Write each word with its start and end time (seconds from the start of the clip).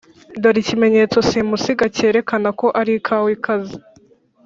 dore 0.41 0.59
ikimenyetso 0.63 1.17
simusiga 1.29 1.85
cyarekana 1.95 2.49
ko 2.59 2.67
ari 2.79 2.93
kawa 3.05 3.29
ikaze 3.35 3.75